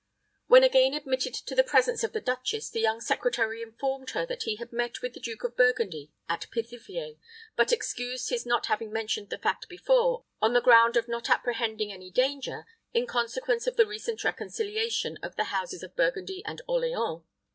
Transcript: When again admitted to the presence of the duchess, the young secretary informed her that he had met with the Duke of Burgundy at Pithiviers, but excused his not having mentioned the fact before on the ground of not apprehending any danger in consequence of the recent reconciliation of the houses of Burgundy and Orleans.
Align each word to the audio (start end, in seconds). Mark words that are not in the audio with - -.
When 0.47 0.63
again 0.63 0.95
admitted 0.95 1.35
to 1.35 1.53
the 1.53 1.63
presence 1.63 2.03
of 2.03 2.11
the 2.11 2.19
duchess, 2.21 2.71
the 2.71 2.79
young 2.79 3.01
secretary 3.01 3.61
informed 3.61 4.09
her 4.09 4.25
that 4.25 4.41
he 4.41 4.55
had 4.55 4.73
met 4.73 5.03
with 5.03 5.13
the 5.13 5.19
Duke 5.19 5.43
of 5.43 5.55
Burgundy 5.55 6.11
at 6.27 6.47
Pithiviers, 6.49 7.17
but 7.55 7.71
excused 7.71 8.31
his 8.31 8.43
not 8.43 8.65
having 8.65 8.91
mentioned 8.91 9.29
the 9.29 9.37
fact 9.37 9.69
before 9.69 10.25
on 10.41 10.53
the 10.53 10.59
ground 10.59 10.97
of 10.97 11.07
not 11.07 11.29
apprehending 11.29 11.93
any 11.93 12.09
danger 12.09 12.65
in 12.93 13.05
consequence 13.05 13.67
of 13.67 13.75
the 13.75 13.85
recent 13.85 14.23
reconciliation 14.23 15.19
of 15.21 15.35
the 15.35 15.43
houses 15.53 15.83
of 15.83 15.95
Burgundy 15.95 16.41
and 16.47 16.63
Orleans. 16.67 17.21